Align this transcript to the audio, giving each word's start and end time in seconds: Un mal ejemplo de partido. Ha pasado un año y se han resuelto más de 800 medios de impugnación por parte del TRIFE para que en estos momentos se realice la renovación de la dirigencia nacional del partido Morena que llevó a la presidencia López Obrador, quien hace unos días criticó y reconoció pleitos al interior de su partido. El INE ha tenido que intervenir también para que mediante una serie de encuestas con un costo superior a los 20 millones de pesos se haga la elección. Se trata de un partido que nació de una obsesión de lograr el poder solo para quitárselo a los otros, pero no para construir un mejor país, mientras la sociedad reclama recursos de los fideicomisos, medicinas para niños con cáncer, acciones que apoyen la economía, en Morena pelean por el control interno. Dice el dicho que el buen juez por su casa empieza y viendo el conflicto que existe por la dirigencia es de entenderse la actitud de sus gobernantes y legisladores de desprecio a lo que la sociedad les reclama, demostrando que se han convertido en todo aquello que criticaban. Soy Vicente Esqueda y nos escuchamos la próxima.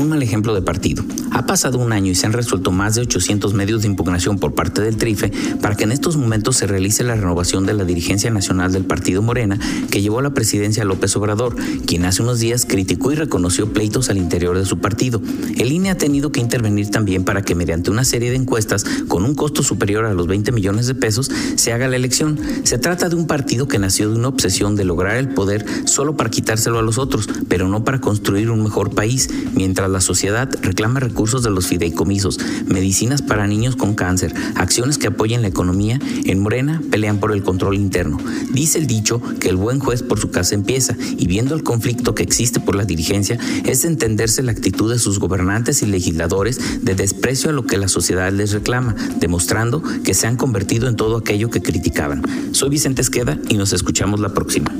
Un 0.00 0.08
mal 0.08 0.22
ejemplo 0.22 0.54
de 0.54 0.62
partido. 0.62 1.04
Ha 1.30 1.44
pasado 1.44 1.76
un 1.76 1.92
año 1.92 2.10
y 2.10 2.14
se 2.14 2.24
han 2.24 2.32
resuelto 2.32 2.72
más 2.72 2.94
de 2.94 3.02
800 3.02 3.52
medios 3.52 3.82
de 3.82 3.88
impugnación 3.88 4.38
por 4.38 4.54
parte 4.54 4.80
del 4.80 4.96
TRIFE 4.96 5.30
para 5.60 5.74
que 5.76 5.84
en 5.84 5.92
estos 5.92 6.16
momentos 6.16 6.56
se 6.56 6.66
realice 6.66 7.04
la 7.04 7.16
renovación 7.16 7.66
de 7.66 7.74
la 7.74 7.84
dirigencia 7.84 8.30
nacional 8.30 8.72
del 8.72 8.86
partido 8.86 9.20
Morena 9.20 9.58
que 9.90 10.00
llevó 10.00 10.20
a 10.20 10.22
la 10.22 10.32
presidencia 10.32 10.86
López 10.86 11.14
Obrador, 11.16 11.54
quien 11.84 12.06
hace 12.06 12.22
unos 12.22 12.40
días 12.40 12.64
criticó 12.66 13.12
y 13.12 13.14
reconoció 13.14 13.74
pleitos 13.74 14.08
al 14.08 14.16
interior 14.16 14.56
de 14.56 14.64
su 14.64 14.78
partido. 14.78 15.20
El 15.58 15.70
INE 15.70 15.90
ha 15.90 15.98
tenido 15.98 16.32
que 16.32 16.40
intervenir 16.40 16.90
también 16.90 17.24
para 17.24 17.42
que 17.42 17.54
mediante 17.54 17.90
una 17.90 18.04
serie 18.04 18.30
de 18.30 18.36
encuestas 18.36 18.84
con 19.06 19.26
un 19.26 19.34
costo 19.34 19.62
superior 19.62 20.06
a 20.06 20.14
los 20.14 20.26
20 20.26 20.50
millones 20.50 20.86
de 20.86 20.94
pesos 20.94 21.30
se 21.56 21.74
haga 21.74 21.88
la 21.88 21.96
elección. 21.96 22.40
Se 22.62 22.78
trata 22.78 23.10
de 23.10 23.16
un 23.16 23.26
partido 23.26 23.68
que 23.68 23.78
nació 23.78 24.08
de 24.08 24.16
una 24.16 24.28
obsesión 24.28 24.76
de 24.76 24.84
lograr 24.84 25.18
el 25.18 25.28
poder 25.28 25.66
solo 25.84 26.16
para 26.16 26.30
quitárselo 26.30 26.78
a 26.78 26.82
los 26.82 26.96
otros, 26.96 27.28
pero 27.48 27.68
no 27.68 27.84
para 27.84 28.00
construir 28.00 28.50
un 28.50 28.62
mejor 28.62 28.94
país, 28.94 29.28
mientras 29.54 29.89
la 29.90 30.00
sociedad 30.00 30.48
reclama 30.62 31.00
recursos 31.00 31.42
de 31.42 31.50
los 31.50 31.66
fideicomisos, 31.66 32.38
medicinas 32.66 33.22
para 33.22 33.46
niños 33.46 33.76
con 33.76 33.94
cáncer, 33.94 34.34
acciones 34.54 34.98
que 34.98 35.08
apoyen 35.08 35.42
la 35.42 35.48
economía, 35.48 35.98
en 36.24 36.40
Morena 36.40 36.82
pelean 36.90 37.18
por 37.18 37.32
el 37.32 37.42
control 37.42 37.74
interno. 37.74 38.18
Dice 38.52 38.78
el 38.78 38.86
dicho 38.86 39.20
que 39.40 39.48
el 39.48 39.56
buen 39.56 39.78
juez 39.78 40.02
por 40.02 40.18
su 40.18 40.30
casa 40.30 40.54
empieza 40.54 40.96
y 41.16 41.26
viendo 41.26 41.54
el 41.54 41.62
conflicto 41.62 42.14
que 42.14 42.22
existe 42.22 42.60
por 42.60 42.76
la 42.76 42.84
dirigencia 42.84 43.38
es 43.64 43.82
de 43.82 43.88
entenderse 43.88 44.42
la 44.42 44.52
actitud 44.52 44.90
de 44.90 44.98
sus 44.98 45.18
gobernantes 45.18 45.82
y 45.82 45.86
legisladores 45.86 46.82
de 46.82 46.94
desprecio 46.94 47.50
a 47.50 47.52
lo 47.52 47.66
que 47.66 47.78
la 47.78 47.88
sociedad 47.88 48.32
les 48.32 48.52
reclama, 48.52 48.94
demostrando 49.18 49.82
que 50.04 50.14
se 50.14 50.26
han 50.26 50.36
convertido 50.36 50.88
en 50.88 50.96
todo 50.96 51.16
aquello 51.16 51.50
que 51.50 51.62
criticaban. 51.62 52.22
Soy 52.52 52.70
Vicente 52.70 53.02
Esqueda 53.02 53.38
y 53.48 53.56
nos 53.56 53.72
escuchamos 53.72 54.20
la 54.20 54.32
próxima. 54.34 54.72